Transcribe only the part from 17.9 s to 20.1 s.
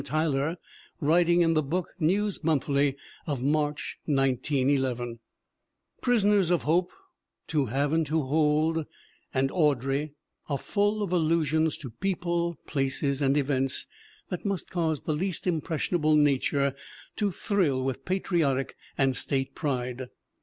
patriotic and State pride.